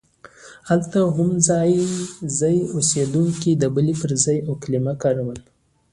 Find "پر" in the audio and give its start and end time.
4.01-4.11